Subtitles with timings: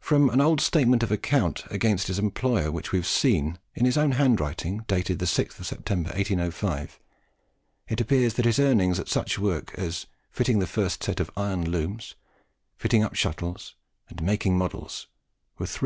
[0.00, 3.96] From an old statement of account against his employer which we have seen, in his
[3.96, 7.00] own handwriting, dated the 6th September, 1805,
[7.88, 11.64] it appears that his earnings at such work as "fitting the first set of iron
[11.72, 12.16] loames,"
[12.76, 13.72] "fitting up shittles,"
[14.10, 15.06] and "making moddles,"
[15.56, 15.74] were 3s.